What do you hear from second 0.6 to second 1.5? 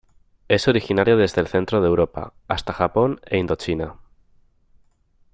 originario desde el